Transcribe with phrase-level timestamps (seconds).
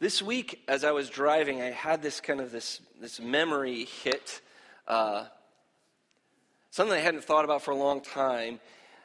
[0.00, 4.40] This week, as I was driving, I had this kind of this, this memory hit.
[4.88, 5.26] Uh,
[6.72, 8.58] something I hadn't thought about for a long time.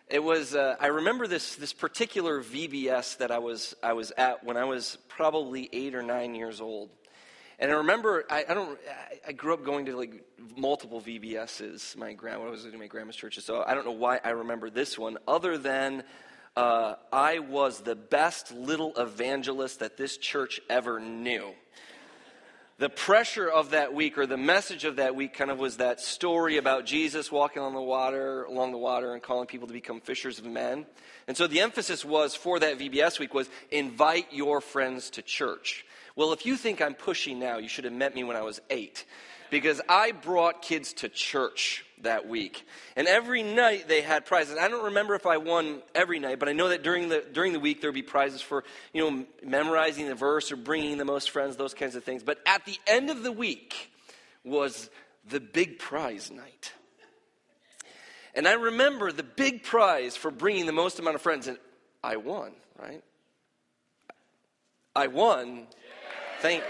[0.07, 4.43] It was, uh, I remember this, this particular VBS that I was, I was at
[4.43, 6.89] when I was probably eight or nine years old.
[7.59, 8.79] And I remember, I, I don't,
[9.27, 10.23] I grew up going to like
[10.57, 11.97] multiple VBSs.
[11.97, 14.97] My grandma was in my grandma's churches, so I don't know why I remember this
[14.97, 16.03] one, other than
[16.59, 21.51] uh, I was the best little evangelist that this church ever knew.
[22.79, 26.01] The pressure of that week, or the message of that week, kind of was that
[26.01, 30.01] story about Jesus walking on the water, along the water, and calling people to become
[30.01, 30.85] fishers of men.
[31.29, 35.85] And so the emphasis was for that VBS week was invite your friends to church.
[36.17, 38.59] Well, if you think I'm pushy now, you should have met me when I was
[38.69, 39.05] eight
[39.49, 42.65] because I brought kids to church that week.
[42.95, 44.57] And every night they had prizes.
[44.57, 47.53] I don't remember if I won every night, but I know that during the, during
[47.53, 48.63] the week there would be prizes for,
[48.93, 52.23] you know, memorizing the verse or bringing the most friends, those kinds of things.
[52.23, 53.91] But at the end of the week
[54.43, 54.89] was
[55.27, 56.73] the big prize night.
[58.33, 61.57] And I remember the big prize for bringing the most amount of friends, and
[62.03, 63.03] I won, right?
[64.95, 65.67] I won.
[66.41, 66.63] Thank,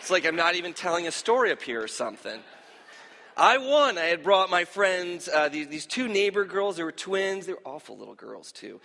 [0.00, 2.40] it's like I'm not even telling a story up here or something.
[3.36, 3.98] I won.
[3.98, 6.76] I had brought my friends, uh, these, these two neighbor girls.
[6.76, 7.46] They were twins.
[7.46, 8.80] They were awful little girls, too.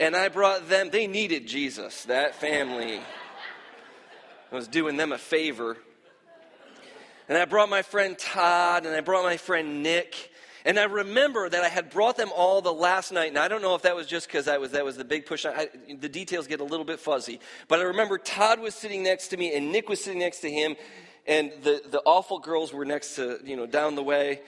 [0.00, 2.98] And I brought them, they needed Jesus, that family.
[4.50, 5.76] I was doing them a favor.
[7.28, 10.31] And I brought my friend Todd, and I brought my friend Nick.
[10.64, 13.62] And I remember that I had brought them all the last night, and I don't
[13.62, 15.44] know if that was just because that was, that was the big push.
[15.44, 15.68] I,
[15.98, 17.40] the details get a little bit fuzzy.
[17.66, 20.50] But I remember Todd was sitting next to me, and Nick was sitting next to
[20.50, 20.76] him,
[21.26, 24.42] and the, the awful girls were next to, you know, down the way.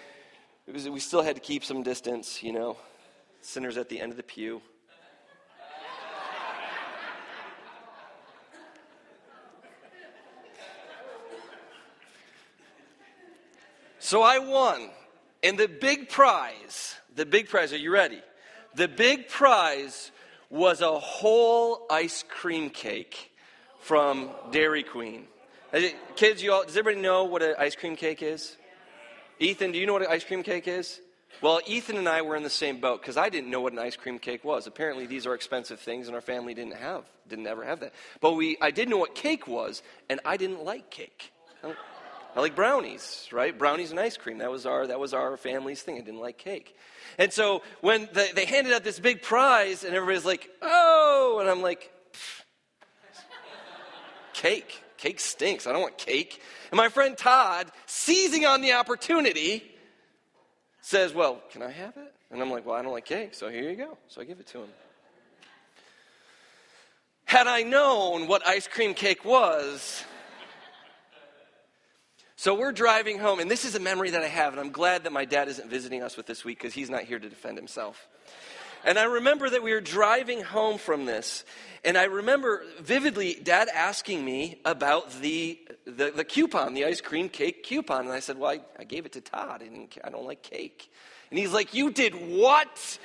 [0.72, 2.76] Was, we still had to keep some distance, you know,
[3.40, 4.62] sinners at the end of the pew.
[13.98, 14.90] So I won.
[15.44, 18.22] And the big prize, the big prize, are you ready?
[18.76, 20.10] The big prize
[20.48, 23.30] was a whole ice cream cake
[23.80, 25.26] from Dairy Queen.
[26.16, 28.56] Kids, you all, does everybody know what an ice cream cake is?
[29.38, 30.98] Ethan, do you know what an ice cream cake is?
[31.42, 33.78] Well, Ethan and I were in the same boat because I didn't know what an
[33.78, 34.66] ice cream cake was.
[34.66, 37.92] Apparently, these are expensive things, and our family didn't have, didn't ever have that.
[38.22, 41.32] But we, I did know what cake was, and I didn't like cake.
[41.62, 41.74] I
[42.42, 43.56] like brownies, right?
[43.56, 44.38] Brownies and ice cream.
[44.38, 45.96] That was our, that was our family's thing.
[45.96, 46.76] I didn't like cake.
[47.18, 51.48] And so when the, they handed out this big prize, and everybody's like, oh, and
[51.48, 51.92] I'm like,
[54.32, 54.82] cake.
[54.96, 55.66] Cake stinks.
[55.66, 56.40] I don't want cake.
[56.70, 59.62] And my friend Todd, seizing on the opportunity,
[60.80, 62.14] says, well, can I have it?
[62.30, 63.98] And I'm like, well, I don't like cake, so here you go.
[64.08, 64.68] So I give it to him.
[67.26, 70.04] Had I known what ice cream cake was,
[72.44, 75.04] so we're driving home, and this is a memory that I have, and I'm glad
[75.04, 77.56] that my dad isn't visiting us with this week because he's not here to defend
[77.56, 78.06] himself.
[78.84, 81.46] And I remember that we were driving home from this,
[81.86, 87.30] and I remember vividly dad asking me about the, the, the coupon, the ice cream
[87.30, 88.04] cake coupon.
[88.04, 90.92] And I said, Well, I, I gave it to Todd, and I don't like cake.
[91.30, 92.98] And he's like, You did what?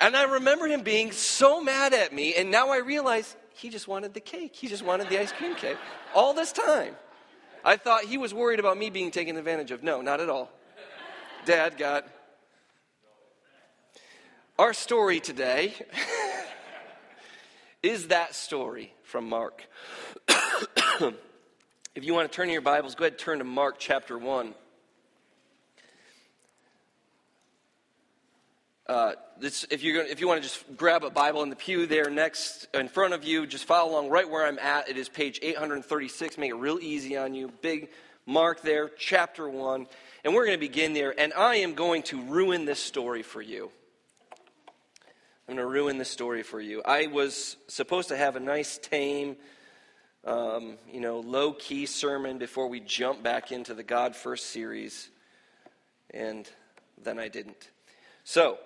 [0.00, 3.88] and I remember him being so mad at me, and now I realize he just
[3.88, 4.56] wanted the cake.
[4.56, 5.76] He just wanted the ice cream cake
[6.14, 6.96] all this time.
[7.64, 9.82] I thought he was worried about me being taken advantage of.
[9.82, 10.50] No, not at all.
[11.46, 12.06] Dad got.
[14.58, 15.74] Our story today
[17.82, 19.66] is that story from Mark.
[20.28, 24.54] if you want to turn your Bibles, go ahead and turn to Mark chapter 1.
[28.86, 31.56] Uh, this, if, you're going if you want to just grab a Bible in the
[31.56, 34.88] pew there next in front of you, just follow along right where I'm at.
[34.90, 36.36] It is page 836.
[36.36, 37.50] Make it real easy on you.
[37.62, 37.88] Big
[38.26, 39.86] mark there, chapter 1.
[40.22, 41.18] And we're going to begin there.
[41.18, 43.70] And I am going to ruin this story for you.
[45.48, 46.82] I'm going to ruin this story for you.
[46.84, 49.36] I was supposed to have a nice, tame,
[50.26, 55.08] um, you know, low key sermon before we jump back into the God First series.
[56.10, 56.48] And
[57.02, 57.70] then I didn't.
[58.24, 58.58] So,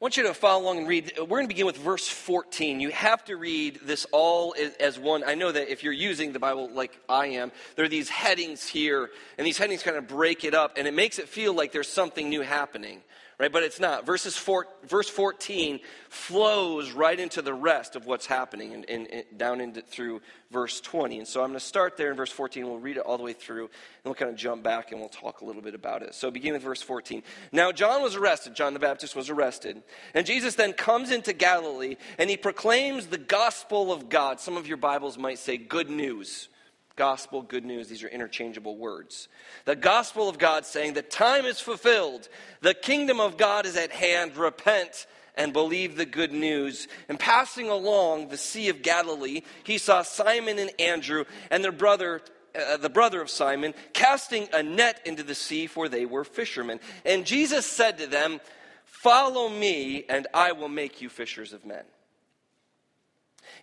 [0.00, 1.14] I want you to follow along and read.
[1.18, 2.78] We're going to begin with verse 14.
[2.78, 5.24] You have to read this all as one.
[5.24, 8.64] I know that if you're using the Bible like I am, there are these headings
[8.64, 11.72] here, and these headings kind of break it up, and it makes it feel like
[11.72, 13.00] there's something new happening,
[13.38, 13.52] right?
[13.52, 14.04] But it's not.
[14.04, 19.80] Verses four, verse 14 flows right into the rest of what's happening and, down into
[19.80, 20.20] through
[20.50, 21.18] verse 20.
[21.18, 22.66] And so I'm going to start there in verse 14.
[22.66, 25.08] We'll read it all the way through, and we'll kind of jump back and we'll
[25.08, 26.14] talk a little bit about it.
[26.14, 27.22] So begin with verse 14.
[27.52, 28.54] Now John was arrested.
[28.54, 29.82] John the Baptist was arrested.
[30.14, 34.40] And Jesus then comes into Galilee, and he proclaims the gospel of God.
[34.40, 36.48] Some of your Bibles might say good news
[36.98, 39.28] gospel, good news, these are interchangeable words.
[39.64, 42.28] The gospel of God saying, The time is fulfilled,
[42.60, 45.06] the kingdom of God is at hand, repent
[45.36, 46.88] and believe the good news.
[47.08, 52.20] And passing along the Sea of Galilee, he saw Simon and Andrew and their brother.
[52.58, 56.80] Uh, the brother of Simon, casting a net into the sea, for they were fishermen.
[57.04, 58.40] And Jesus said to them,
[58.86, 61.84] Follow me, and I will make you fishers of men.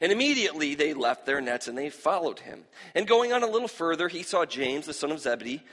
[0.01, 2.63] And immediately they left their nets and they followed him.
[2.93, 5.63] And going on a little further, he saw James, the son of Zebedee,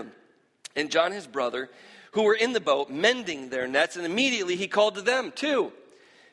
[0.77, 1.71] and John, his brother,
[2.12, 3.97] who were in the boat mending their nets.
[3.97, 5.73] And immediately he called to them too.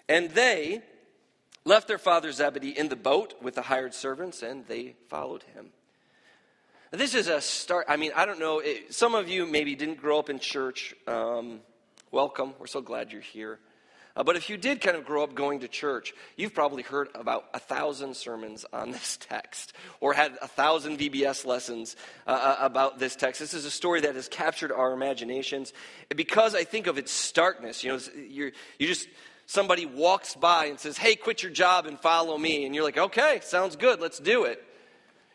[0.10, 0.82] And they
[1.66, 5.72] left their father Zebedee in the boat with the hired servants and they followed him.
[6.92, 7.88] This is a start.
[7.90, 8.60] I mean, I don't know.
[8.60, 10.96] It, some of you maybe didn't grow up in church.
[11.08, 11.60] Um,
[12.12, 12.54] welcome.
[12.58, 13.60] We're so glad you're here.
[14.16, 17.10] Uh, but if you did kind of grow up going to church, you've probably heard
[17.16, 21.96] about a thousand sermons on this text or had a thousand VBS lessons
[22.26, 23.40] uh, uh, about this text.
[23.40, 25.74] This is a story that has captured our imaginations
[26.16, 27.84] because I think of its starkness.
[27.84, 29.08] You know, you you just
[29.46, 32.98] somebody walks by and says, "Hey, quit your job and follow me," and you're like,
[32.98, 34.00] "Okay, sounds good.
[34.00, 34.64] Let's do it."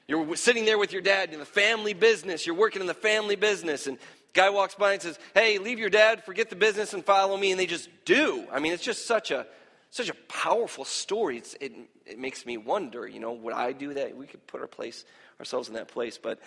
[0.09, 2.45] You're sitting there with your dad in the family business.
[2.45, 3.97] You're working in the family business, and
[4.33, 7.51] Guy walks by and says, Hey, leave your dad, forget the business, and follow me.
[7.51, 8.47] And they just do.
[8.53, 9.47] I mean, it's just such a
[9.91, 11.37] such a powerful story.
[11.39, 11.73] It's, it,
[12.07, 14.17] it makes me wonder, you know, would I do that?
[14.17, 15.05] We could put our place,
[15.39, 16.17] ourselves in that place.
[16.17, 16.39] But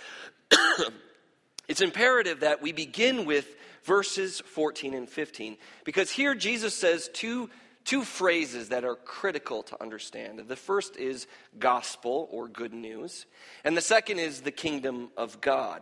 [1.67, 3.53] it's imperative that we begin with
[3.83, 5.57] verses 14 and 15.
[5.83, 7.49] Because here Jesus says two,
[7.83, 10.39] two phrases that are critical to understand.
[10.47, 11.27] The first is
[11.59, 13.25] gospel or good news,
[13.65, 15.81] and the second is the kingdom of God.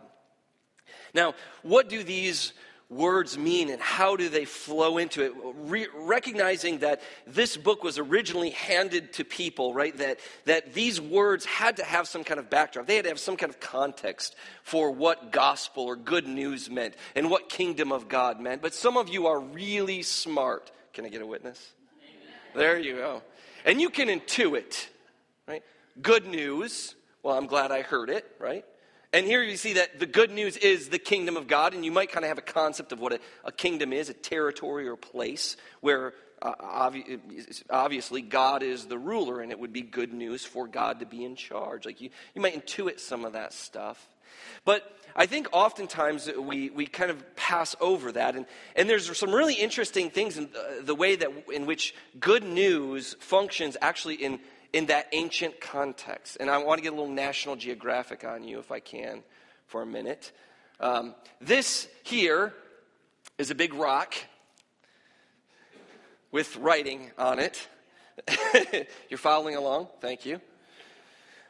[1.14, 2.52] Now, what do these
[2.88, 5.32] words mean and how do they flow into it?
[5.56, 9.96] Re- recognizing that this book was originally handed to people, right?
[9.96, 12.86] That, that these words had to have some kind of backdrop.
[12.86, 16.94] They had to have some kind of context for what gospel or good news meant
[17.14, 18.62] and what kingdom of God meant.
[18.62, 20.70] But some of you are really smart.
[20.92, 21.72] Can I get a witness?
[22.54, 23.22] There you go.
[23.64, 24.88] And you can intuit,
[25.48, 25.62] right?
[26.00, 26.94] Good news.
[27.22, 28.64] Well, I'm glad I heard it, right?
[29.12, 31.92] And here you see that the good news is the kingdom of God, and you
[31.92, 34.96] might kind of have a concept of what a, a kingdom is a territory or
[34.96, 37.20] place where uh, obvi-
[37.70, 41.24] obviously God is the ruler, and it would be good news for God to be
[41.24, 41.84] in charge.
[41.84, 44.08] Like you, you might intuit some of that stuff.
[44.64, 48.34] But I think oftentimes we, we kind of pass over that.
[48.34, 52.44] And, and there's some really interesting things in the, the way that in which good
[52.44, 54.40] news functions actually in
[54.72, 56.36] in that ancient context.
[56.40, 59.22] And I want to get a little National Geographic on you, if I can,
[59.66, 60.32] for a minute.
[60.80, 62.54] Um, this here
[63.38, 64.14] is a big rock
[66.30, 67.68] with writing on it.
[69.10, 69.88] You're following along?
[70.00, 70.40] Thank you.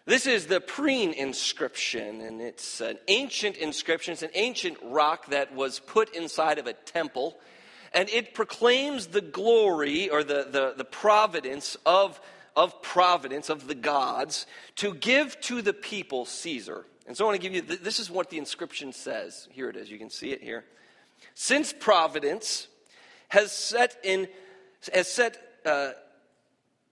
[0.05, 4.13] This is the Priene inscription, and it's an ancient inscription.
[4.13, 7.39] It's an ancient rock that was put inside of a temple,
[7.95, 12.21] and it proclaims the glory or the, the, the providence of
[12.57, 14.47] of providence, of the gods,
[14.77, 16.85] to give to the people Caesar.
[17.07, 19.49] And so I want to give you this is what the inscription says.
[19.51, 20.65] Here it is, you can see it here.
[21.35, 22.69] Since providence
[23.29, 24.29] has set in
[24.93, 25.93] has set uh,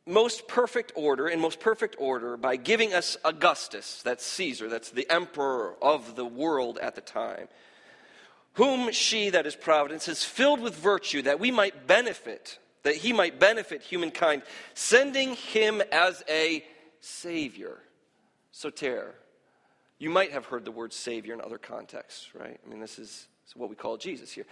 [0.06, 5.08] most perfect order, in most perfect order, by giving us Augustus, that's Caesar, that's the
[5.10, 7.48] emperor of the world at the time,
[8.54, 13.12] whom she, that is providence, has filled with virtue, that we might benefit that he
[13.12, 14.42] might benefit humankind,
[14.74, 16.64] sending him as a
[17.00, 17.78] savior.
[18.52, 19.14] Soter.
[19.98, 22.58] You might have heard the word savior in other contexts, right?
[22.64, 24.46] I mean, this is what we call Jesus here.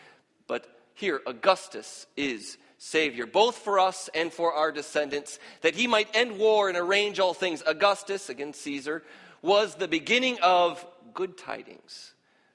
[0.46, 6.08] But here, Augustus is Savior, both for us and for our descendants, that he might
[6.14, 7.62] end war and arrange all things.
[7.66, 9.02] Augustus, against Caesar,
[9.42, 12.14] was the beginning of good tidings.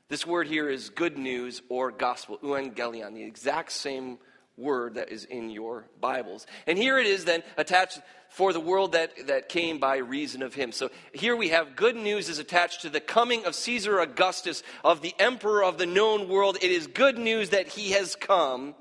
[0.10, 4.20] This word here is good news or gospel, euangelion, the exact same
[4.58, 6.46] word that is in your Bibles.
[6.68, 10.54] And here it is then attached for the world that, that came by reason of
[10.54, 10.72] him.
[10.72, 15.02] So here we have good news is attached to the coming of Caesar Augustus, of
[15.02, 16.58] the emperor of the known world.
[16.62, 18.76] It is good news that he has come.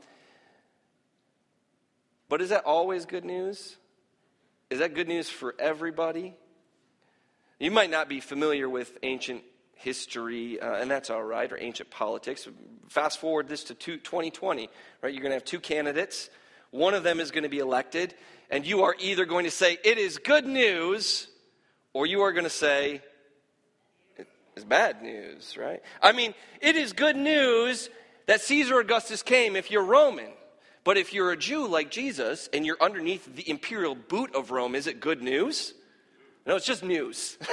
[2.29, 3.77] But is that always good news?
[4.71, 6.35] Is that good news for everybody?
[7.59, 9.43] You might not be familiar with ancient
[9.83, 12.49] history, uh, and that's all right, or ancient politics.
[12.89, 14.69] Fast forward this to two, 2020,
[15.03, 15.13] right?
[15.13, 16.31] You're going to have two candidates.
[16.71, 18.15] One of them is going to be elected,
[18.51, 21.29] and you are either going to say, It is good news,
[21.93, 23.03] or you are going to say,
[24.57, 25.83] It's bad news, right?
[26.01, 27.91] I mean, it is good news
[28.27, 30.31] that Caesar Augustus came if you're Roman.
[30.85, 34.75] But if you're a Jew like Jesus and you're underneath the imperial boot of Rome,
[34.75, 35.75] is it good news?
[36.45, 37.39] No, it's just news.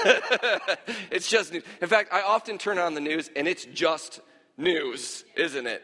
[1.11, 1.63] it's just news.
[1.81, 4.19] In fact, I often turn on the news and it's just
[4.57, 5.83] news, isn't it?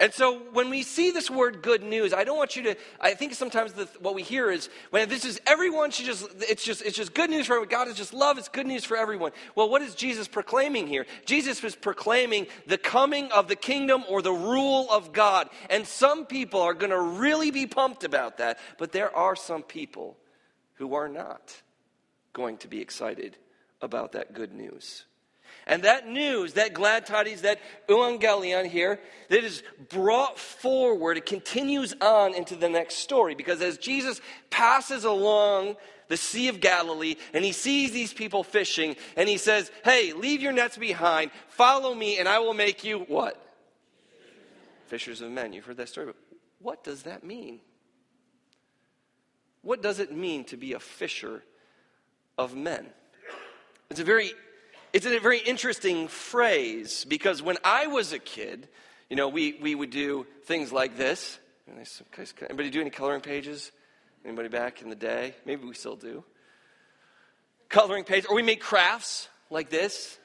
[0.00, 3.12] And so when we see this word good news, I don't want you to, I
[3.12, 6.80] think sometimes the, what we hear is, when this is everyone should just, it's just,
[6.80, 7.68] it's just good news for everyone.
[7.68, 9.32] God is just love, it's good news for everyone.
[9.54, 11.04] Well, what is Jesus proclaiming here?
[11.26, 15.50] Jesus was proclaiming the coming of the kingdom or the rule of God.
[15.68, 19.62] And some people are going to really be pumped about that, but there are some
[19.62, 20.16] people
[20.76, 21.60] who are not
[22.32, 23.36] going to be excited
[23.80, 25.04] about that good news.
[25.66, 31.94] And that news, that glad tidings, that evangelion here, that is brought forward, it continues
[32.00, 33.34] on into the next story.
[33.34, 35.76] Because as Jesus passes along
[36.08, 40.42] the Sea of Galilee and he sees these people fishing and he says, Hey, leave
[40.42, 43.40] your nets behind, follow me, and I will make you what?
[44.86, 45.52] Fishers of men.
[45.52, 46.16] You've heard that story, but
[46.58, 47.60] what does that mean?
[49.62, 51.42] What does it mean to be a fisher
[52.40, 52.86] of men?
[53.90, 54.32] It's a very
[54.92, 58.68] it's a very interesting phrase because when I was a kid,
[59.08, 61.38] you know, we, we would do things like this.
[62.48, 63.70] Anybody do any coloring pages?
[64.24, 65.34] Anybody back in the day?
[65.46, 66.24] Maybe we still do.
[67.68, 70.18] Coloring page, or we make crafts like this,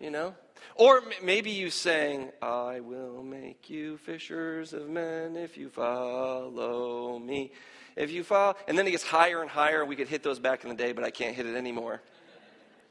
[0.00, 0.34] you know.
[0.74, 7.52] Or maybe you sang, I will make you fishers of men if you follow me.
[7.98, 9.84] If you follow, and then it gets higher and higher.
[9.84, 12.00] We could hit those back in the day, but I can't hit it anymore.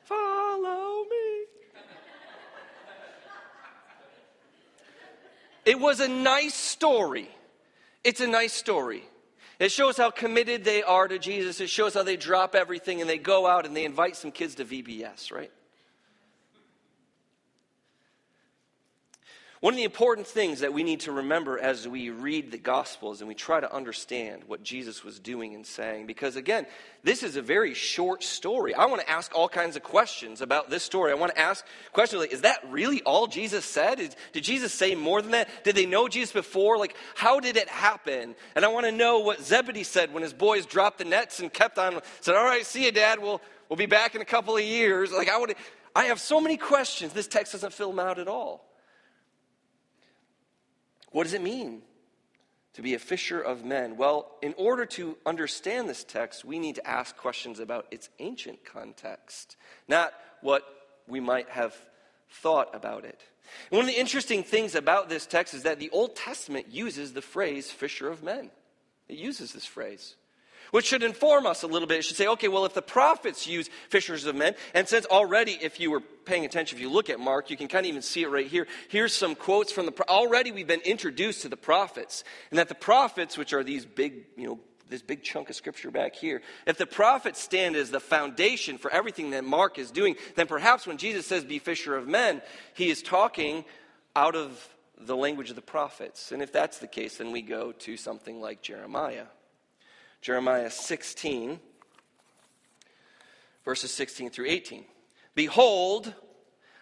[0.04, 1.46] Follow me.
[5.66, 7.30] It was a nice story.
[8.04, 9.04] It's a nice story.
[9.60, 11.62] It shows how committed they are to Jesus.
[11.62, 14.56] It shows how they drop everything and they go out and they invite some kids
[14.56, 15.52] to VBS, right?
[19.60, 23.22] One of the important things that we need to remember as we read the Gospels
[23.22, 26.68] and we try to understand what Jesus was doing and saying, because again,
[27.04, 28.76] this is a very short story.
[28.76, 31.12] I want to ask all kinds of questions about this story.
[31.12, 33.98] I want to ask questions like, is that really all Jesus said?
[34.32, 35.50] Did, Jesus say more than that?
[35.64, 36.78] Did they know Jesus before?
[36.78, 38.36] Like, how did it happen?
[38.56, 41.52] And I want to know what Zebedee said when his boys dropped the nets and
[41.52, 43.20] kept on, said, all right, see you, Dad.
[43.20, 45.12] We'll, we'll be back in a couple of years.
[45.12, 45.56] Like, I would,
[45.96, 47.12] I have so many questions.
[47.12, 48.68] This text doesn't fill them out at all.
[51.18, 51.82] What does it mean
[52.74, 53.98] to be a fisher of men?
[53.98, 58.64] Well, in order to understand this text, we need to ask questions about its ancient
[58.64, 59.58] context,
[59.88, 60.62] not what
[61.08, 61.76] we might have
[62.30, 63.20] thought about it.
[63.72, 67.24] One of the interesting things about this text is that the Old Testament uses the
[67.24, 68.52] phrase fisher of men.
[69.10, 70.18] It uses this phrase
[70.72, 72.00] which should inform us a little bit.
[72.00, 75.58] It should say, okay, well, if the prophets use fishers of men, and since already,
[75.62, 78.02] if you were paying attention, if you look at Mark, you can kind of even
[78.02, 78.68] see it right here.
[78.90, 82.76] Here's some quotes from the, already we've been introduced to the prophets, and that the
[82.76, 84.60] prophets, which are these big, you know,
[84.90, 86.42] this big chunk of scripture back here.
[86.66, 90.88] If the prophets stand as the foundation for everything that Mark is doing, then perhaps
[90.88, 92.42] when Jesus says, be fisher of men,
[92.74, 93.66] he is talking
[94.16, 96.32] out of the language of the prophets.
[96.32, 99.26] And if that's the case, then we go to something like Jeremiah.
[100.22, 101.60] Jeremiah 16,
[103.64, 104.84] verses 16 through 18.
[105.36, 106.14] Behold,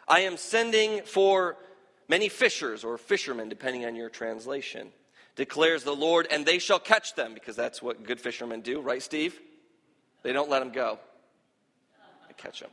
[0.08, 1.58] I am sending for
[2.08, 4.89] many fishers or fishermen, depending on your translation,
[5.36, 9.01] declares the Lord, and they shall catch them, because that's what good fishermen do, right,
[9.01, 9.39] Steve?
[10.24, 11.00] They don't let them go,
[12.27, 12.70] they catch them.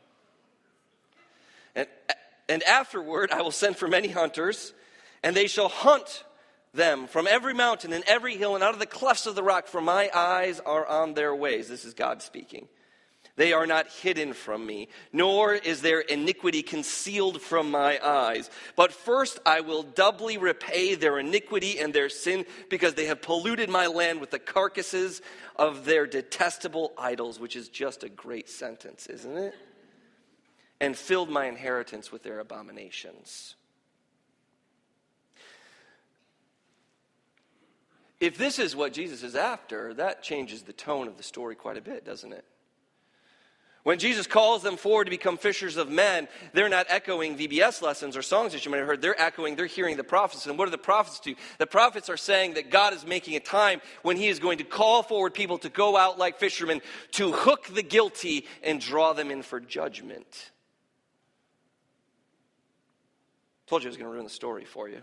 [1.74, 1.88] And,
[2.48, 4.72] and afterward, I will send for many hunters,
[5.22, 6.24] and they shall hunt
[6.74, 9.66] them from every mountain and every hill and out of the clefts of the rock,
[9.66, 11.68] for my eyes are on their ways.
[11.68, 12.68] This is God speaking.
[13.34, 18.50] They are not hidden from me, nor is their iniquity concealed from my eyes.
[18.76, 23.70] But first I will doubly repay their iniquity and their sin, because they have polluted
[23.70, 25.22] my land with the carcasses
[25.56, 29.54] of their detestable idols, which is just a great sentence, isn't it?
[30.78, 33.54] And filled my inheritance with their abominations.
[38.22, 41.76] If this is what Jesus is after, that changes the tone of the story quite
[41.76, 42.44] a bit, doesn't it?
[43.82, 48.16] When Jesus calls them forward to become fishers of men, they're not echoing VBS lessons
[48.16, 49.02] or songs that you might have heard.
[49.02, 50.46] They're echoing, they're hearing the prophets.
[50.46, 51.34] And what do the prophets do?
[51.58, 54.64] The prophets are saying that God is making a time when He is going to
[54.64, 56.80] call forward people to go out like fishermen
[57.12, 60.52] to hook the guilty and draw them in for judgment.
[63.66, 65.02] told you I was going to ruin the story for you.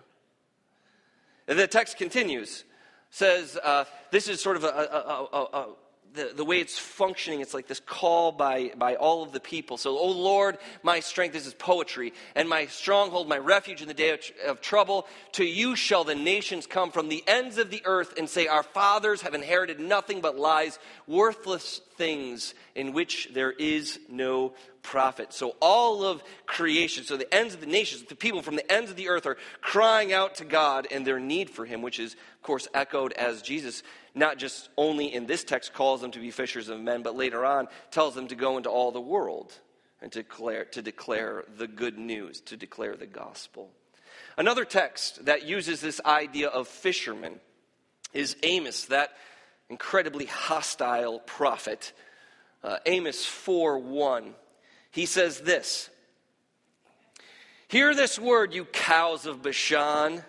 [1.49, 2.63] And the text continues,
[3.09, 5.67] says uh, this is sort of a, a, a,
[6.13, 9.77] the, the way it's functioning, it's like this call by, by all of the people.
[9.77, 13.93] So, oh Lord, my strength, this is poetry, and my stronghold, my refuge in the
[13.93, 15.07] day of, of trouble.
[15.33, 18.63] To you shall the nations come from the ends of the earth and say, Our
[18.63, 25.33] fathers have inherited nothing but lies, worthless things in which there is no profit.
[25.33, 28.89] So, all of creation, so the ends of the nations, the people from the ends
[28.89, 32.15] of the earth are crying out to God and their need for Him, which is,
[32.39, 33.83] of course, echoed as Jesus
[34.15, 37.45] not just only in this text calls them to be fishers of men, but later
[37.45, 39.53] on tells them to go into all the world
[40.01, 43.69] and to declare, to declare the good news, to declare the gospel.
[44.37, 47.41] Another text that uses this idea of fishermen
[48.13, 49.11] is Amos, that
[49.69, 51.91] incredibly hostile prophet.
[52.63, 54.33] Uh, Amos 4 1.
[54.91, 55.89] He says this
[57.67, 60.23] Hear this word, you cows of Bashan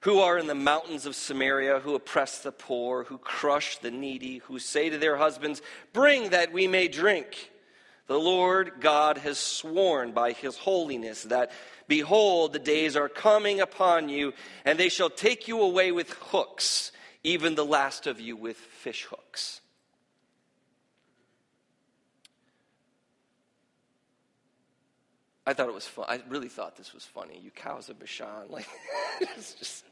[0.00, 4.38] who are in the mountains of Samaria, who oppress the poor, who crush the needy,
[4.38, 5.60] who say to their husbands,
[5.92, 7.50] Bring that we may drink.
[8.06, 11.50] The Lord God has sworn by his holiness that,
[11.88, 14.32] Behold, the days are coming upon you,
[14.64, 16.92] and they shall take you away with hooks,
[17.24, 19.60] even the last of you with fish hooks.
[25.48, 26.04] I thought it was fun.
[26.08, 27.40] I really thought this was funny.
[27.42, 28.26] You cows of Bashan.
[28.50, 28.68] Like,
[29.18, 29.84] it's just.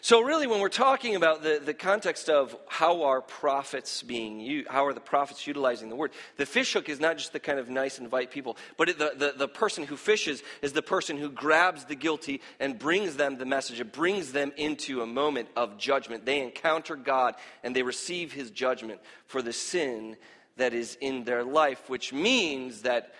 [0.00, 4.68] So, really, when we're talking about the, the context of how are prophets being used,
[4.68, 7.58] how are the prophets utilizing the word, the fish hook is not just the kind
[7.58, 11.18] of nice invite people, but it, the, the, the person who fishes is the person
[11.18, 13.80] who grabs the guilty and brings them the message.
[13.80, 16.24] It brings them into a moment of judgment.
[16.24, 20.16] They encounter God and they receive his judgment for the sin
[20.58, 23.14] that is in their life, which means that,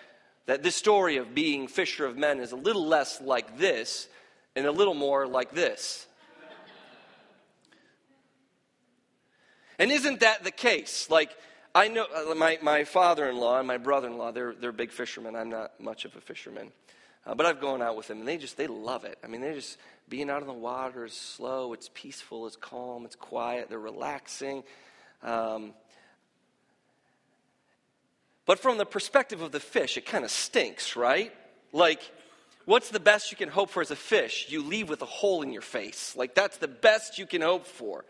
[0.45, 4.07] that this story of being fisher of men is a little less like this
[4.55, 6.05] and a little more like this.
[9.77, 11.09] and isn't that the case?
[11.09, 11.35] Like,
[11.73, 14.71] I know uh, my, my father in law and my brother in law, they're, they're
[14.71, 15.35] big fishermen.
[15.35, 16.71] I'm not much of a fisherman.
[17.25, 19.17] Uh, but I've gone out with them, and they just they love it.
[19.23, 19.77] I mean, they're just
[20.07, 24.63] being out on the water is slow, it's peaceful, it's calm, it's quiet, they're relaxing.
[25.21, 25.73] Um,
[28.49, 31.31] but from the perspective of the fish, it kind of stinks, right?
[31.71, 32.01] Like,
[32.65, 34.47] what's the best you can hope for as a fish?
[34.49, 36.15] You leave with a hole in your face.
[36.15, 38.05] Like, that's the best you can hope for.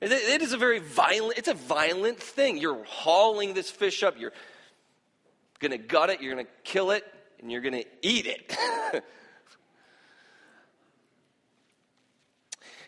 [0.00, 2.56] it is a very violent, it's a violent thing.
[2.56, 4.32] You're hauling this fish up, you're
[5.60, 7.04] going to gut it, you're going to kill it,
[7.38, 8.56] and you're going to eat it.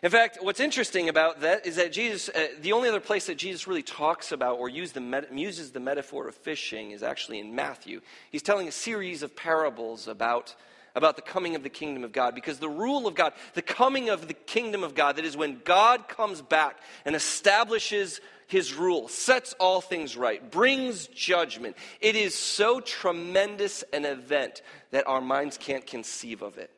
[0.01, 3.37] In fact, what's interesting about that is that Jesus, uh, the only other place that
[3.37, 7.39] Jesus really talks about or use the met- uses the metaphor of fishing is actually
[7.39, 7.99] in Matthew.
[8.31, 10.55] He's telling a series of parables about,
[10.95, 12.33] about the coming of the kingdom of God.
[12.33, 15.59] Because the rule of God, the coming of the kingdom of God, that is when
[15.65, 21.75] God comes back and establishes his rule, sets all things right, brings judgment.
[21.99, 26.71] It is so tremendous an event that our minds can't conceive of it.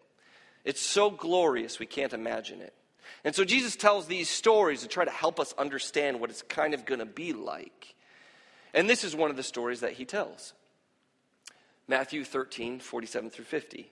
[0.65, 2.73] It's so glorious, we can't imagine it.
[3.23, 6.73] And so Jesus tells these stories to try to help us understand what it's kind
[6.73, 7.95] of going to be like.
[8.73, 10.53] And this is one of the stories that he tells
[11.87, 13.91] Matthew 13, 47 through 50.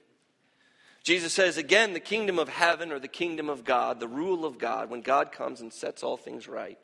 [1.04, 4.58] Jesus says, again, the kingdom of heaven or the kingdom of God, the rule of
[4.58, 6.78] God, when God comes and sets all things right,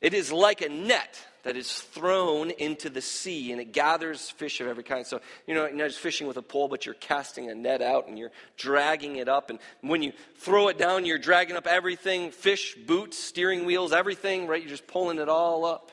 [0.00, 4.60] it is like a net that is thrown into the sea and it gathers fish
[4.60, 5.06] of every kind.
[5.06, 7.80] So, you know, you're not just fishing with a pole, but you're casting a net
[7.82, 9.48] out and you're dragging it up.
[9.48, 14.48] And when you throw it down, you're dragging up everything fish, boots, steering wheels, everything,
[14.48, 14.60] right?
[14.60, 15.92] You're just pulling it all up.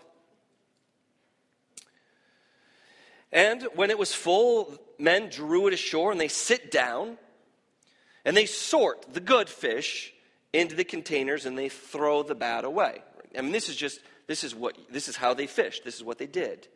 [3.31, 7.19] And when it was full, men drew it ashore and they sit down
[8.25, 10.13] and they sort the good fish
[10.51, 13.03] into the containers and they throw the bad away.
[13.37, 15.83] I mean, this is just, this is what, this is how they fished.
[15.83, 16.67] This is what they did.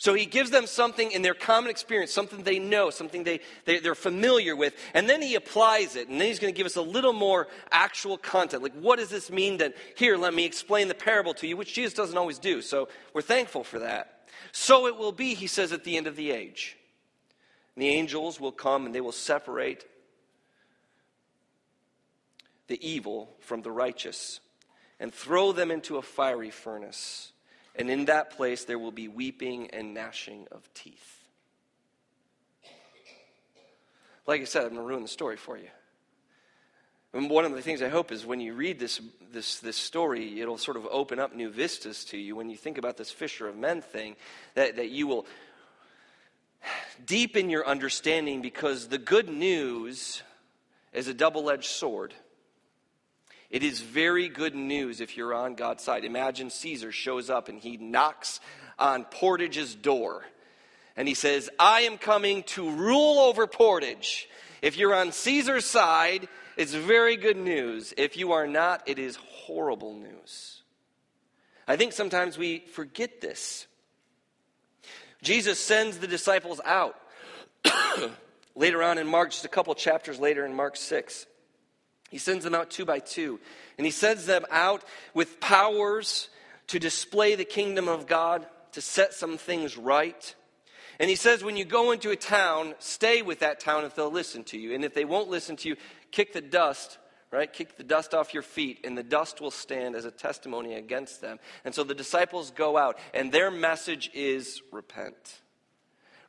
[0.00, 3.78] So he gives them something in their common experience, something they know, something they, they,
[3.80, 6.08] are familiar with, and then he applies it.
[6.08, 8.62] And then he's going to give us a little more actual content.
[8.62, 11.74] Like, what does this mean that, here, let me explain the parable to you, which
[11.74, 12.62] Jesus doesn't always do.
[12.62, 14.28] So we're thankful for that.
[14.52, 16.76] So it will be, he says, at the end of the age.
[17.74, 19.84] And the angels will come and they will separate
[22.68, 24.38] the evil from the righteous
[25.00, 27.32] and throw them into a fiery furnace.
[27.76, 31.18] And in that place there will be weeping and gnashing of teeth.
[34.26, 35.68] Like I said, I'm going to ruin the story for you.
[37.14, 39.00] And one of the things I hope is when you read this,
[39.32, 42.76] this, this story, it'll sort of open up new vistas to you when you think
[42.76, 44.16] about this fisher of men thing,
[44.54, 45.24] that, that you will
[47.06, 50.22] deepen your understanding because the good news
[50.92, 52.12] is a double edged sword.
[53.50, 56.04] It is very good news if you're on God's side.
[56.04, 58.40] Imagine Caesar shows up and he knocks
[58.78, 60.24] on Portage's door.
[60.96, 64.28] And he says, I am coming to rule over Portage.
[64.60, 67.94] If you're on Caesar's side, it's very good news.
[67.96, 70.62] If you are not, it is horrible news.
[71.66, 73.66] I think sometimes we forget this.
[75.22, 76.96] Jesus sends the disciples out.
[78.58, 81.26] later on in Mark, just a couple chapters later in Mark 6.
[82.08, 83.38] He sends them out two by two.
[83.76, 84.82] And he sends them out
[85.14, 86.28] with powers
[86.68, 90.34] to display the kingdom of God, to set some things right.
[90.98, 94.10] And he says, when you go into a town, stay with that town if they'll
[94.10, 94.74] listen to you.
[94.74, 95.76] And if they won't listen to you,
[96.10, 96.98] kick the dust,
[97.30, 97.52] right?
[97.52, 101.20] Kick the dust off your feet, and the dust will stand as a testimony against
[101.20, 101.38] them.
[101.64, 105.40] And so the disciples go out, and their message is repent.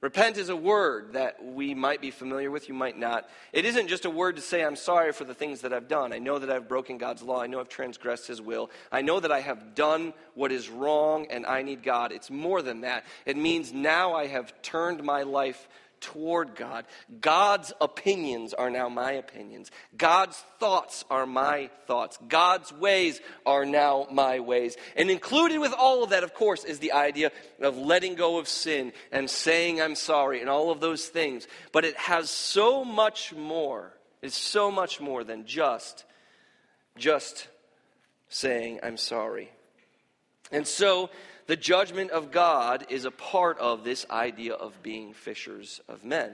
[0.02, 3.30] Repent is a word that we might be familiar with, you might not.
[3.52, 6.14] It isn't just a word to say, I'm sorry for the things that I've done.
[6.14, 7.42] I know that I've broken God's law.
[7.42, 8.70] I know I've transgressed His will.
[8.94, 12.14] I know that I have done what is wrong and I need God.
[12.14, 13.04] It's more than that.
[13.26, 15.68] It means now I have turned my life
[16.02, 16.86] toward God.
[17.22, 19.72] God's opinions are now my opinions.
[19.98, 22.18] God's thoughts are my thoughts.
[22.28, 24.76] God's ways are now my ways.
[24.96, 27.32] And included with all of that, of course, is the idea
[27.62, 31.48] of letting go of sin and saying I'm sorry and all of those things.
[31.72, 33.94] But it has so much more.
[34.22, 36.06] It's so much more than just
[37.00, 37.48] just
[38.28, 39.50] saying I'm sorry.
[40.52, 41.10] And so
[41.50, 46.34] the judgment of God is a part of this idea of being fishers of men.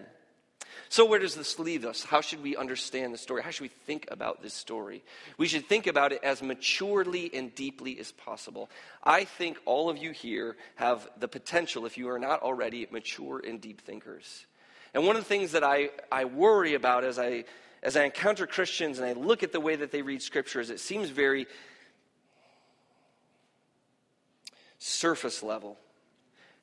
[0.89, 2.03] So, where does this leave us?
[2.03, 3.41] How should we understand the story?
[3.41, 5.05] How should we think about this story?
[5.37, 8.69] We should think about it as maturely and deeply as possible.
[9.05, 13.41] I think all of you here have the potential, if you are not already, mature
[13.47, 14.45] and deep thinkers.
[14.93, 17.45] And one of the things that I, I worry about as I,
[17.81, 20.69] as I encounter Christians and I look at the way that they read Scripture is
[20.69, 21.47] it seems very
[24.85, 25.77] surface level.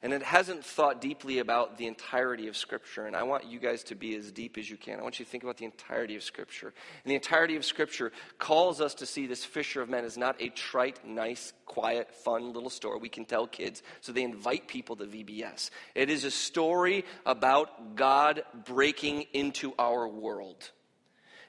[0.04, 3.06] And it hasn't thought deeply about the entirety of Scripture.
[3.06, 4.98] And I want you guys to be as deep as you can.
[4.98, 6.66] I want you to think about the entirety of Scripture.
[7.04, 10.42] And the entirety of Scripture calls us to see this fisher of men as not
[10.42, 13.80] a trite, nice, quiet, fun little story we can tell kids.
[14.00, 15.70] So they invite people to VBS.
[15.94, 20.72] It is a story about God breaking into our world.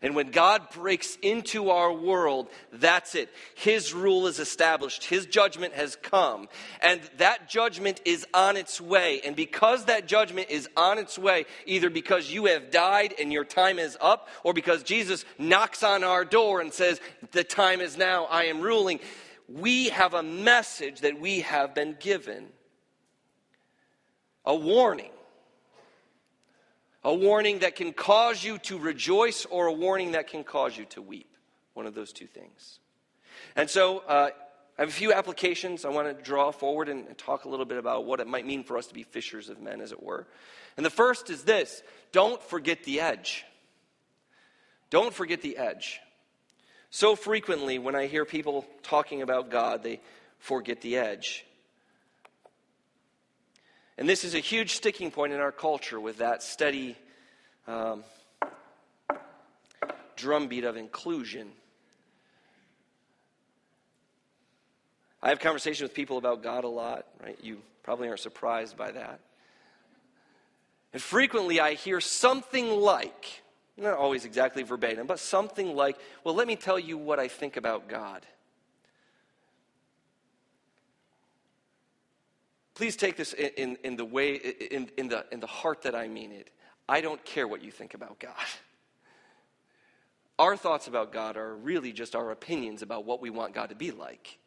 [0.04, 3.30] And when God breaks into our world, that's it.
[3.56, 5.06] His rule is established.
[5.06, 6.50] His judgment has come.
[6.82, 9.22] And that judgment is on its way.
[9.24, 13.46] And because that judgment is on its way, either because you have died and your
[13.46, 17.00] time is up, or because Jesus knocks on our door and says,
[17.32, 19.00] The time is now, I am ruling,
[19.48, 22.48] we have a message that we have been given
[24.46, 25.12] a warning
[27.04, 30.86] a warning that can cause you to rejoice or a warning that can cause you
[30.86, 31.30] to weep.
[31.74, 32.80] One of those two things.
[33.56, 34.30] And so uh,
[34.78, 37.66] I have a few applications I want to draw forward and, and talk a little
[37.66, 40.02] bit about what it might mean for us to be fishers of men, as it
[40.02, 40.28] were.
[40.78, 43.44] And the first is this don't forget the edge.
[44.90, 46.00] Don't forget the edge.
[46.90, 50.00] So frequently, when I hear people talking about God, they
[50.38, 51.46] forget the edge.
[53.98, 56.98] And this is a huge sticking point in our culture with that steady
[57.68, 58.04] um,
[60.16, 61.52] drumbeat of inclusion.
[65.22, 67.38] I have conversations with people about God a lot, right?
[67.42, 69.20] You probably aren't surprised by that.
[70.92, 73.42] And frequently I hear something like,
[73.78, 77.58] not always exactly verbatim, but something like, well, let me tell you what I think
[77.58, 78.26] about God.
[82.76, 85.96] Please take this in, in, in the way, in, in, the, in the heart that
[85.96, 86.50] I mean it.
[86.90, 88.34] I don't care what you think about God.
[90.40, 93.76] Our thoughts about God are really just our opinions about what we want God to
[93.76, 94.40] be like.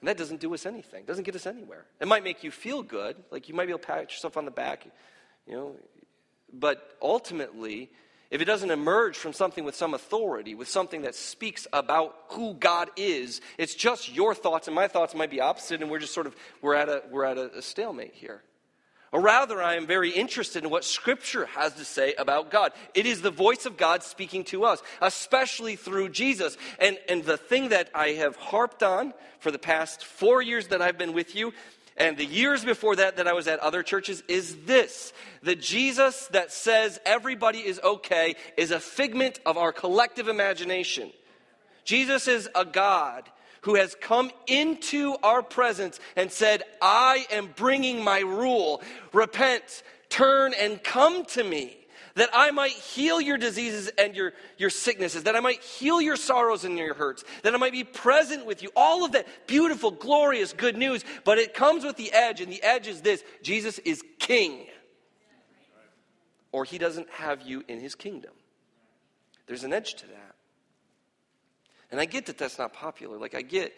[0.00, 1.84] And that doesn't do us anything, doesn't get us anywhere.
[2.00, 4.44] It might make you feel good, like you might be able to pat yourself on
[4.44, 4.86] the back,
[5.46, 5.76] you know,
[6.52, 7.90] but ultimately,
[8.30, 12.54] if it doesn't emerge from something with some authority, with something that speaks about who
[12.54, 16.14] God is, it's just your thoughts, and my thoughts might be opposite, and we're just
[16.14, 18.42] sort of we're at a we're at a, a stalemate here.
[19.12, 22.72] Or rather, I am very interested in what Scripture has to say about God.
[22.92, 26.58] It is the voice of God speaking to us, especially through Jesus.
[26.80, 30.82] And, and the thing that I have harped on for the past four years that
[30.82, 31.52] I've been with you
[31.96, 36.26] and the years before that that I was at other churches is this the Jesus
[36.28, 41.10] that says everybody is okay is a figment of our collective imagination.
[41.84, 43.28] Jesus is a God
[43.62, 48.82] who has come into our presence and said, I am bringing my rule.
[49.12, 51.76] Repent, Turn and come to me
[52.16, 56.16] that I might heal your diseases and your, your sicknesses, that I might heal your
[56.16, 58.70] sorrows and your hurts, that I might be present with you.
[58.74, 62.62] All of that beautiful, glorious good news, but it comes with the edge, and the
[62.62, 64.66] edge is this Jesus is king,
[66.52, 68.32] or he doesn't have you in his kingdom.
[69.46, 70.34] There's an edge to that.
[71.90, 73.16] And I get that that's not popular.
[73.18, 73.72] Like, I get,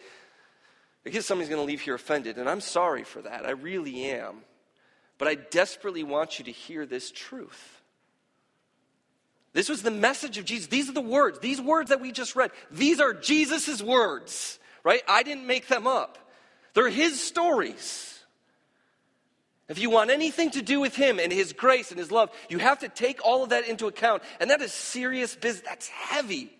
[1.05, 3.45] I get somebody's going to leave here offended, and I'm sorry for that.
[3.45, 4.37] I really am.
[5.17, 7.78] But I desperately want you to hear this truth.
[9.53, 10.67] This was the message of Jesus.
[10.67, 11.39] These are the words.
[11.39, 12.51] These words that we just read.
[12.71, 15.01] These are Jesus' words, right?
[15.07, 16.17] I didn't make them up.
[16.73, 18.19] They're his stories.
[19.67, 22.57] If you want anything to do with him and his grace and his love, you
[22.57, 24.23] have to take all of that into account.
[24.39, 25.63] And that is serious business.
[25.67, 26.51] That's heavy.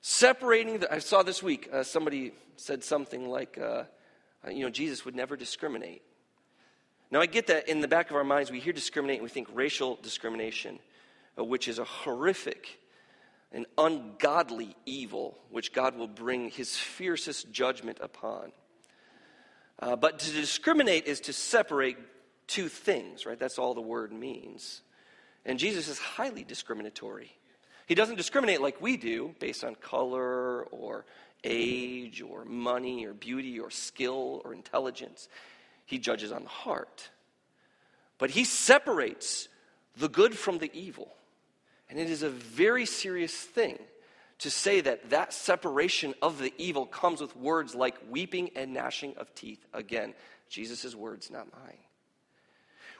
[0.00, 3.84] Separating, the, I saw this week, uh, somebody said something like, uh,
[4.48, 6.02] you know, Jesus would never discriminate.
[7.12, 9.28] Now, I get that in the back of our minds, we hear discriminate and we
[9.28, 10.78] think racial discrimination,
[11.38, 12.80] uh, which is a horrific
[13.52, 18.52] and ungodly evil, which God will bring his fiercest judgment upon.
[19.78, 21.98] Uh, but to discriminate is to separate
[22.46, 23.38] two things, right?
[23.38, 24.80] That's all the word means.
[25.44, 27.30] And Jesus is highly discriminatory.
[27.86, 31.04] He doesn't discriminate like we do based on color or
[31.44, 35.28] age or money or beauty or skill or intelligence.
[35.86, 37.10] He judges on the heart.
[38.18, 39.48] But he separates
[39.96, 41.12] the good from the evil.
[41.90, 43.78] And it is a very serious thing
[44.38, 49.14] to say that that separation of the evil comes with words like weeping and gnashing
[49.16, 49.64] of teeth.
[49.72, 50.14] Again,
[50.48, 51.78] Jesus' words, not mine.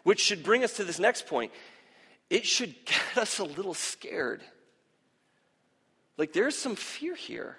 [0.04, 1.52] Which should bring us to this next point.
[2.30, 4.42] It should get us a little scared.
[6.16, 7.56] Like there's some fear here.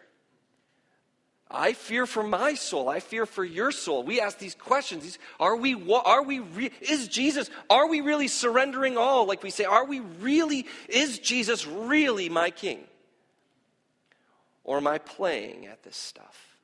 [1.53, 2.89] I fear for my soul.
[2.89, 4.03] I fear for your soul.
[4.03, 5.19] We ask these questions.
[5.39, 9.27] Are we, are we, re, is Jesus, are we really surrendering all?
[9.27, 12.79] Like we say, are we really, is Jesus really my king?
[14.63, 16.57] Or am I playing at this stuff?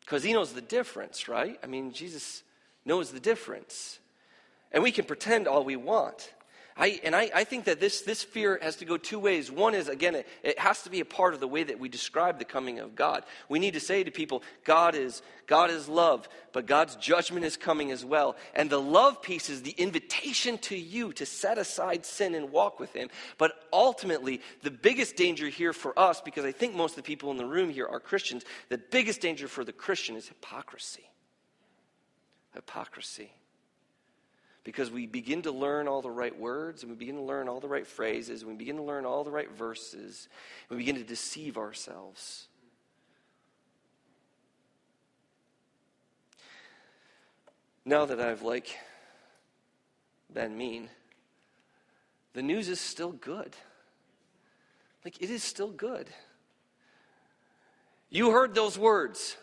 [0.00, 1.58] Because he knows the difference, right?
[1.62, 2.42] I mean, Jesus
[2.84, 3.98] knows the difference.
[4.72, 6.32] And we can pretend all we want.
[6.80, 9.50] I, and I, I, think that this, this fear has to go two ways.
[9.50, 11.90] One is, again, it, it, has to be a part of the way that we
[11.90, 13.24] describe the coming of God.
[13.50, 17.58] We need to say to people, God is, God is love, but God's judgment is
[17.58, 18.34] coming as well.
[18.54, 22.80] And the love piece is the invitation to you to set aside sin and walk
[22.80, 23.10] with Him.
[23.36, 27.30] But ultimately, the biggest danger here for us, because I think most of the people
[27.30, 31.04] in the room here are Christians, the biggest danger for the Christian is hypocrisy.
[32.54, 33.32] Hypocrisy
[34.64, 37.60] because we begin to learn all the right words and we begin to learn all
[37.60, 40.28] the right phrases and we begin to learn all the right verses
[40.68, 42.48] and we begin to deceive ourselves.
[47.84, 48.76] Now that I've like
[50.32, 50.88] been mean,
[52.34, 53.56] the news is still good.
[55.04, 56.08] Like it is still good.
[58.10, 59.36] You heard those words.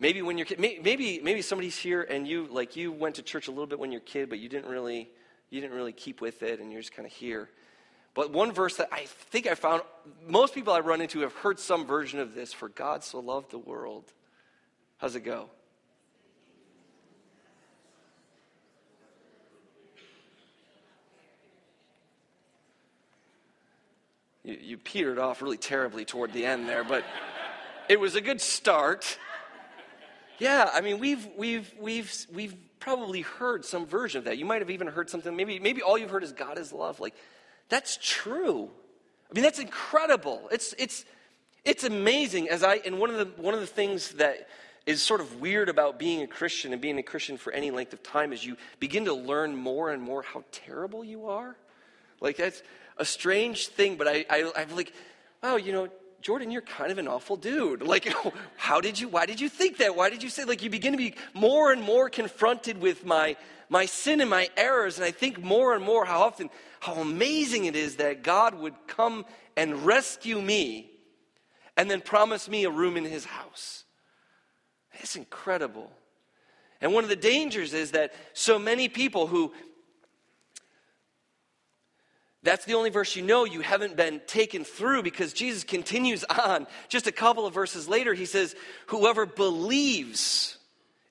[0.00, 3.50] Maybe when you're maybe maybe somebody's here and you like you went to church a
[3.50, 5.10] little bit when you're a kid, but you didn't really
[5.50, 7.48] you didn't really keep with it, and you're just kind of here.
[8.14, 9.82] But one verse that I think I found
[10.26, 13.50] most people I run into have heard some version of this: "For God so loved
[13.50, 14.12] the world."
[14.98, 15.50] How's it go?
[24.44, 27.04] You, you petered off really terribly toward the end there, but
[27.88, 29.18] it was a good start.
[30.38, 34.38] Yeah, I mean, we've, we've, we've, we've probably heard some version of that.
[34.38, 37.00] You might have even heard something, maybe, maybe all you've heard is God is love.
[37.00, 37.14] Like,
[37.68, 38.70] that's true.
[39.30, 40.48] I mean, that's incredible.
[40.52, 41.04] It's, it's,
[41.64, 44.48] it's amazing as I, and one of the, one of the things that
[44.86, 47.92] is sort of weird about being a Christian and being a Christian for any length
[47.92, 51.56] of time is you begin to learn more and more how terrible you are.
[52.20, 52.62] Like, that's
[52.96, 54.92] a strange thing, but I, I, I'm like,
[55.42, 55.88] wow, you know,
[56.20, 57.82] Jordan, you're kind of an awful dude.
[57.82, 58.12] Like,
[58.56, 59.94] how did you, why did you think that?
[59.94, 63.36] Why did you say, like, you begin to be more and more confronted with my,
[63.68, 64.96] my sin and my errors.
[64.96, 66.50] And I think more and more how often,
[66.80, 69.24] how amazing it is that God would come
[69.56, 70.90] and rescue me
[71.76, 73.84] and then promise me a room in his house.
[74.94, 75.90] It's incredible.
[76.80, 79.52] And one of the dangers is that so many people who
[82.48, 86.66] that's the only verse you know you haven't been taken through because Jesus continues on.
[86.88, 88.56] Just a couple of verses later, he says,
[88.86, 90.56] Whoever believes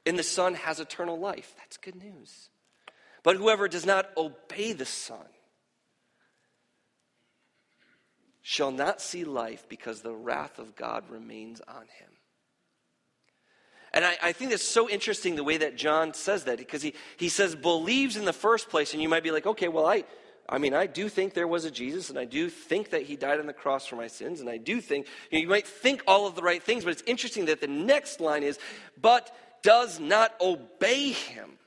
[0.03, 1.53] in the Son has eternal life.
[1.57, 2.49] That's good news.
[3.21, 5.27] But whoever does not obey the Son
[8.41, 12.09] shall not see life because the wrath of God remains on him.
[13.93, 16.93] And I, I, think it's so interesting the way that John says that because he,
[17.17, 20.03] he says believes in the first place, and you might be like, okay, well, I,
[20.49, 23.17] I mean, I do think there was a Jesus, and I do think that he
[23.17, 25.67] died on the cross for my sins, and I do think, you, know, you might
[25.67, 28.57] think all of the right things, but it's interesting that the next line is,
[28.99, 31.57] but does not obey him.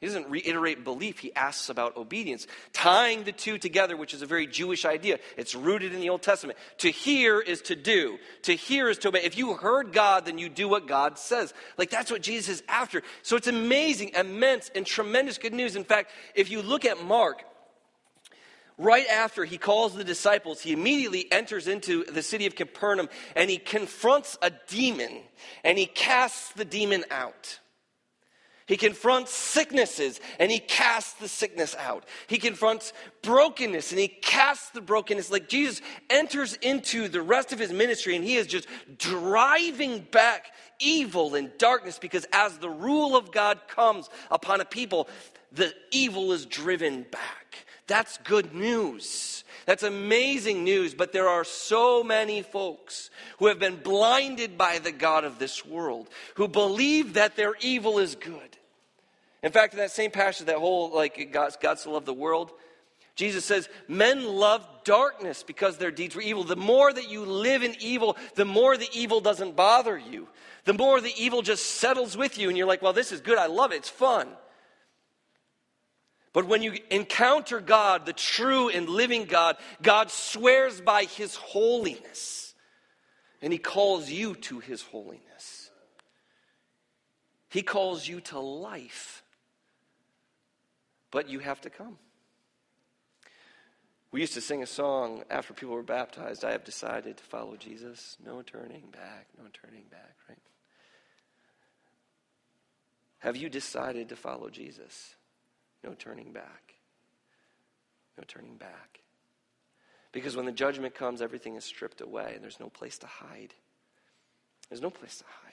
[0.00, 2.46] He doesn't reiterate belief, he asks about obedience.
[2.74, 5.18] Tying the two together, which is a very Jewish idea.
[5.38, 6.58] It's rooted in the Old Testament.
[6.78, 9.22] To hear is to do, to hear is to obey.
[9.24, 11.54] If you heard God, then you do what God says.
[11.78, 13.02] Like that's what Jesus is after.
[13.22, 15.74] So it's amazing, immense, and tremendous good news.
[15.74, 17.42] In fact, if you look at Mark,
[18.78, 23.50] right after he calls the disciples, he immediately enters into the city of Capernaum and
[23.50, 25.20] he confronts a demon
[25.62, 27.60] and he casts the demon out.
[28.66, 32.06] He confronts sicknesses and he casts the sickness out.
[32.28, 35.30] He confronts brokenness and he casts the brokenness.
[35.30, 40.46] Like Jesus enters into the rest of his ministry and he is just driving back
[40.80, 45.08] evil and darkness because as the rule of God comes upon a people,
[45.52, 47.63] the evil is driven back.
[47.86, 49.44] That's good news.
[49.66, 54.92] That's amazing news, but there are so many folks who have been blinded by the
[54.92, 58.58] God of this world, who believe that their evil is good.
[59.42, 62.52] In fact, in that same passage, that whole, like, God's, God's love the world,
[63.16, 66.44] Jesus says, Men love darkness because their deeds were evil.
[66.44, 70.28] The more that you live in evil, the more the evil doesn't bother you.
[70.64, 73.38] The more the evil just settles with you, and you're like, Well, this is good.
[73.38, 73.76] I love it.
[73.76, 74.28] It's fun.
[76.34, 82.54] But when you encounter God, the true and living God, God swears by his holiness.
[83.40, 85.70] And he calls you to his holiness.
[87.48, 89.22] He calls you to life.
[91.12, 91.98] But you have to come.
[94.10, 97.56] We used to sing a song after people were baptized I have decided to follow
[97.56, 98.16] Jesus.
[98.24, 100.38] No turning back, no turning back, right?
[103.18, 105.14] Have you decided to follow Jesus?
[105.84, 106.74] No turning back.
[108.16, 109.00] No turning back.
[110.12, 113.52] Because when the judgment comes, everything is stripped away and there's no place to hide.
[114.68, 115.52] There's no place to hide.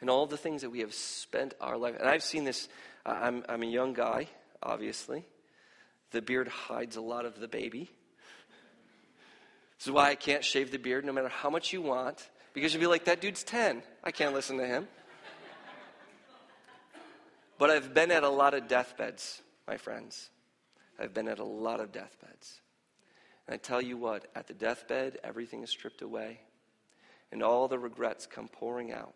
[0.00, 2.68] And all the things that we have spent our life, and I've seen this,
[3.06, 4.28] I'm, I'm a young guy,
[4.62, 5.24] obviously.
[6.10, 7.90] The beard hides a lot of the baby.
[9.78, 12.74] This is why I can't shave the beard no matter how much you want, because
[12.74, 13.82] you'll be like, that dude's 10.
[14.04, 14.88] I can't listen to him.
[17.60, 20.30] But I've been at a lot of deathbeds, my friends.
[20.98, 22.58] I've been at a lot of deathbeds.
[23.46, 26.40] And I tell you what, at the deathbed, everything is stripped away,
[27.30, 29.12] and all the regrets come pouring out.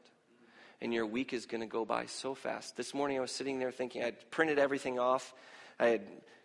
[0.82, 2.76] And your week is going to go by so fast.
[2.76, 5.32] This morning I was sitting there thinking I'd printed everything off.
[5.80, 6.02] I had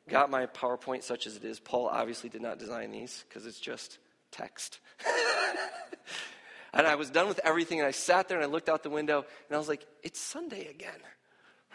[0.08, 1.60] got my PowerPoint such as it is.
[1.60, 3.98] Paul obviously did not design these because it's just
[4.32, 4.80] text.
[6.74, 8.90] and I was done with everything, and I sat there and I looked out the
[8.90, 11.02] window, and I was like, it's Sunday again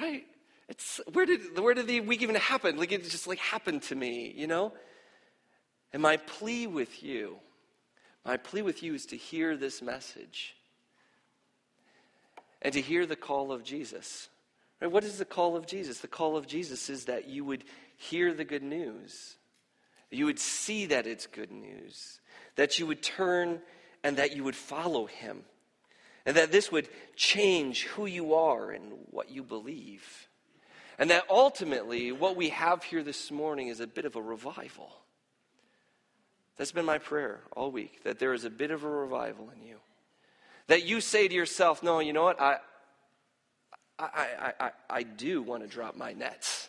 [0.00, 0.24] right?
[0.68, 2.76] It's where did where did the week even happen?
[2.76, 4.72] Like it just like happened to me, you know?
[5.92, 7.36] And my plea with you,
[8.24, 10.56] my plea with you is to hear this message.
[12.62, 14.28] And to hear the call of Jesus.
[14.80, 14.90] Right?
[14.90, 15.98] What is the call of Jesus?
[15.98, 17.64] The call of Jesus is that you would
[17.96, 19.36] hear the good news.
[20.10, 22.20] You would see that it's good news.
[22.56, 23.60] That you would turn
[24.02, 25.44] and that you would follow him.
[26.26, 30.28] And that this would change who you are and what you believe.
[30.98, 34.90] And that ultimately, what we have here this morning is a bit of a revival.
[36.56, 39.66] That's been my prayer all week, that there is a bit of a revival in
[39.66, 39.76] you.
[40.68, 42.40] That you say to yourself, no, you know what?
[42.40, 42.58] I,
[43.98, 46.68] I, I, I, I do want to drop my nets.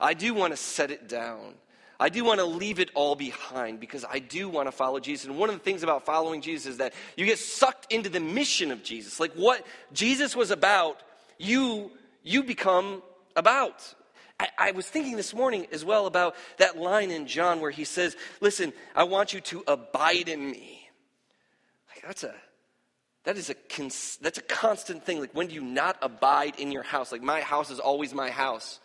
[0.00, 1.54] I do want to set it down.
[2.00, 5.26] I do want to leave it all behind because I do want to follow Jesus.
[5.26, 8.20] And one of the things about following Jesus is that you get sucked into the
[8.20, 9.18] mission of Jesus.
[9.18, 11.02] Like what Jesus was about,
[11.38, 11.90] you,
[12.22, 13.02] you become
[13.34, 13.94] about.
[14.38, 17.84] I, I was thinking this morning as well about that line in John where he
[17.84, 20.88] says, Listen, I want you to abide in me.
[21.88, 22.34] Like that's a
[23.24, 25.18] that is a cons- that's a constant thing.
[25.18, 27.10] Like when do you not abide in your house?
[27.10, 28.78] Like my house is always my house.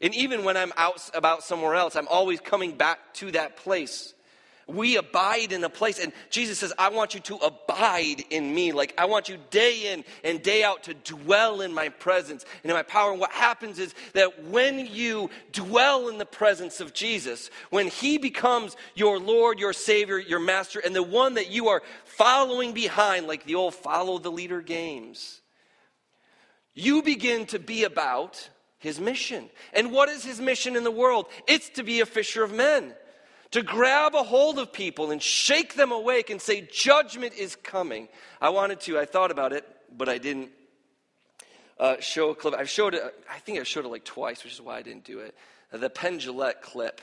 [0.00, 4.14] And even when I'm out about somewhere else, I'm always coming back to that place.
[4.68, 8.72] We abide in a place, and Jesus says, I want you to abide in me.
[8.72, 12.70] Like, I want you day in and day out to dwell in my presence and
[12.70, 13.12] in my power.
[13.12, 18.18] And what happens is that when you dwell in the presence of Jesus, when He
[18.18, 23.26] becomes your Lord, your Savior, your Master, and the one that you are following behind,
[23.26, 25.40] like the old follow the leader games,
[26.74, 29.50] you begin to be about his mission.
[29.72, 31.26] And what is his mission in the world?
[31.46, 32.94] It's to be a fisher of men,
[33.50, 38.08] to grab a hold of people and shake them awake and say, Judgment is coming.
[38.40, 39.66] I wanted to, I thought about it,
[39.96, 40.50] but I didn't
[41.78, 42.54] uh, show a clip.
[42.54, 45.04] I've showed it, I think I showed it like twice, which is why I didn't
[45.04, 45.34] do it.
[45.72, 47.00] Uh, the Penn Jillette clip.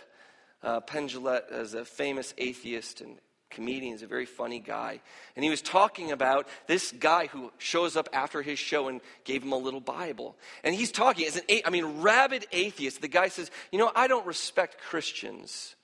[0.63, 3.17] Uh, Penn Jillette is a famous atheist and
[3.55, 3.93] comedian.
[3.93, 5.01] He's a very funny guy.
[5.35, 9.43] And he was talking about this guy who shows up after his show and gave
[9.43, 10.35] him a little Bible.
[10.63, 13.01] And he's talking as an, I mean, rabid atheist.
[13.01, 15.75] The guy says, You know, I don't respect Christians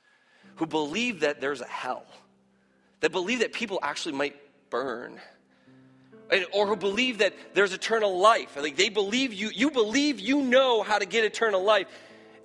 [0.58, 2.06] who believe that there's a hell,
[3.00, 4.36] that believe that people actually might
[4.70, 5.20] burn.
[6.54, 8.56] Or who believe that there's eternal life.
[8.56, 11.88] Like they believe you, you believe you know how to get eternal life,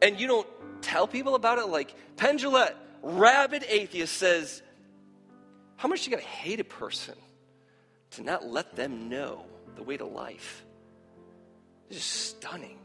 [0.03, 0.49] and you don't
[0.83, 1.69] tell people about it.
[1.69, 4.63] Like Penn Jillette, rabid atheist, says,
[5.77, 7.15] how much you got to hate a person
[8.13, 9.45] to not let them know
[9.77, 10.65] the way to life?
[11.89, 12.79] It's just stunning.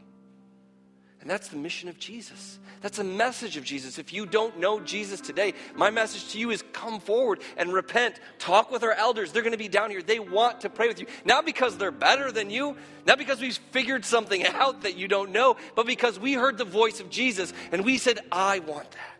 [1.22, 2.58] And that's the mission of Jesus.
[2.80, 3.96] That's the message of Jesus.
[3.96, 8.18] If you don't know Jesus today, my message to you is come forward and repent.
[8.40, 9.30] Talk with our elders.
[9.30, 10.02] They're going to be down here.
[10.02, 11.06] They want to pray with you.
[11.24, 12.76] Not because they're better than you,
[13.06, 16.64] not because we've figured something out that you don't know, but because we heard the
[16.64, 19.12] voice of Jesus and we said, I want that.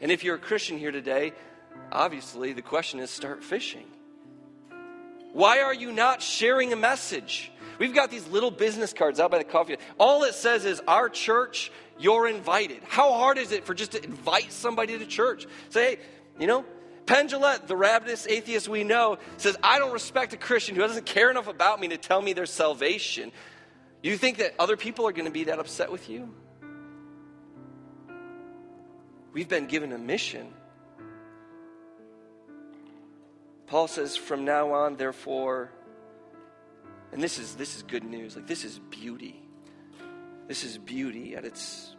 [0.00, 1.34] And if you're a Christian here today,
[1.90, 3.86] obviously the question is start fishing.
[5.32, 7.50] Why are you not sharing a message?
[7.78, 9.76] We've got these little business cards out by the coffee.
[9.98, 12.80] All it says is, Our church, you're invited.
[12.86, 15.46] How hard is it for just to invite somebody to church?
[15.70, 16.02] Say, hey,
[16.38, 16.64] you know,
[17.06, 21.06] Penn Jillette, the rabidest atheist we know, says, I don't respect a Christian who doesn't
[21.06, 23.30] care enough about me to tell me their salvation.
[24.02, 26.32] You think that other people are going to be that upset with you?
[29.32, 30.46] We've been given a mission
[33.66, 35.70] Paul says, from now on, therefore,
[37.12, 38.36] and this is, this is good news.
[38.36, 39.40] Like, this is beauty.
[40.48, 41.94] This is beauty at its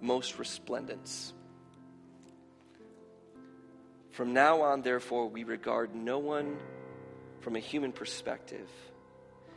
[0.00, 1.32] most resplendence.
[4.10, 6.58] From now on, therefore, we regard no one
[7.40, 8.68] from a human perspective.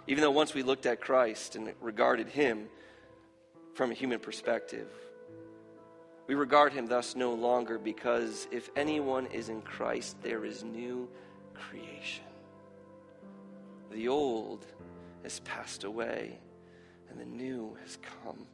[0.08, 2.68] Even though once we looked at Christ and regarded him
[3.76, 4.88] from a human perspective,
[6.28, 11.08] we regard him thus no longer because if anyone is in Christ, there is new
[11.54, 12.26] creation.
[13.92, 14.66] The old
[15.24, 16.38] has passed away
[17.10, 18.46] and the new has come.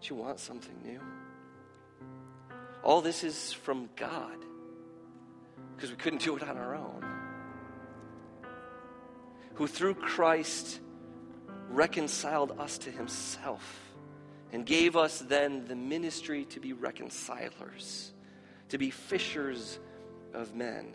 [0.00, 1.00] Do you want something new?
[2.84, 4.36] All this is from God
[5.74, 7.04] because we couldn't do it on our own.
[9.54, 10.80] Who through Christ
[11.68, 13.83] reconciled us to himself
[14.54, 18.12] and gave us then the ministry to be reconcilers,
[18.68, 19.80] to be fishers
[20.32, 20.94] of men.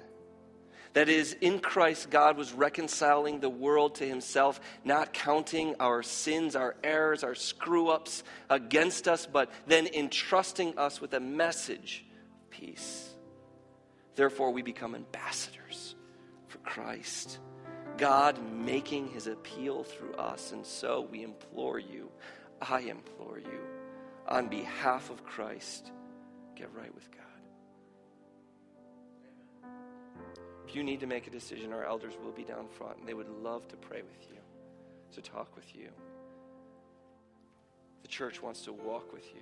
[0.94, 6.56] That is, in Christ, God was reconciling the world to himself, not counting our sins,
[6.56, 12.06] our errors, our screw ups against us, but then entrusting us with a message
[12.42, 13.10] of peace.
[14.16, 15.96] Therefore, we become ambassadors
[16.48, 17.40] for Christ.
[17.98, 22.10] God making his appeal through us, and so we implore you
[22.62, 23.60] I implore you,
[24.28, 25.92] on behalf of Christ,
[26.56, 27.20] get right with God.
[30.68, 33.16] If you need to make a decision, our elders will be down front and they
[33.16, 34.38] would love to pray with you,
[35.14, 35.90] to talk with you.
[38.04, 39.42] The church wants to walk with you.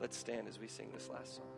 [0.00, 1.57] Let's stand as we sing this last song.